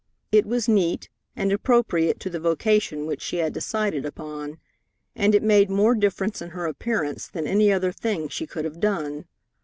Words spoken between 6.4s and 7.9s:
in her appearance than any